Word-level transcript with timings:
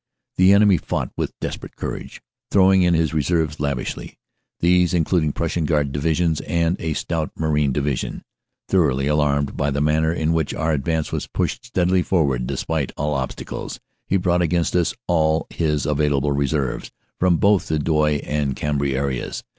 The 0.37 0.51
enemy 0.51 0.77
fought 0.77 1.11
with 1.15 1.39
desperate 1.39 1.75
courage, 1.75 2.23
throwing 2.49 2.81
in 2.81 2.95
his 2.95 3.13
reserves 3.13 3.59
lavishly, 3.59 4.17
these 4.59 4.95
including 4.95 5.31
Prussian 5.31 5.63
Guard 5.65 5.91
divisions 5.91 6.41
and 6.47 6.75
a 6.79 6.93
stout 6.93 7.29
Marine 7.37 7.71
division. 7.71 8.23
Thoroughly 8.67 9.05
alarmed 9.05 9.55
by 9.55 9.69
the 9.69 9.79
manner 9.79 10.11
in 10.11 10.33
which 10.33 10.55
our 10.55 10.71
advance 10.71 11.11
was 11.11 11.27
pushed 11.27 11.65
steadily 11.65 12.01
forward 12.01 12.47
despite 12.47 12.91
all 12.97 13.13
obstacles, 13.13 13.79
he 14.07 14.17
brought 14.17 14.41
against 14.41 14.75
us 14.75 14.95
all 15.05 15.45
his 15.51 15.85
available 15.85 16.31
reserves, 16.31 16.89
from 17.19 17.37
both 17.37 17.67
the 17.67 17.77
Douai 17.77 18.21
and 18.23 18.55
Cambrai 18.55 18.93
areas. 18.95 19.43